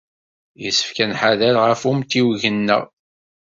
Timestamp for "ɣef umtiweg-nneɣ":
1.65-2.83